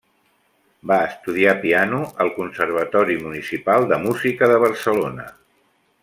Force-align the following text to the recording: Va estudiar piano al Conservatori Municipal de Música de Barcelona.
Va 0.91 0.95
estudiar 1.09 1.51
piano 1.65 1.99
al 2.25 2.31
Conservatori 2.39 3.17
Municipal 3.27 3.85
de 3.95 4.01
Música 4.09 4.49
de 4.55 4.61
Barcelona. 4.69 5.29